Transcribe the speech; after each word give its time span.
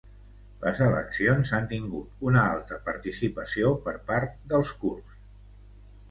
Les 0.61 0.79
eleccions 0.83 1.51
han 1.57 1.67
tingut 1.73 2.23
una 2.29 2.45
alta 2.53 2.79
participació 2.87 3.73
per 3.83 3.93
part 4.09 4.33
dels 4.55 4.73
kurds 4.85 5.13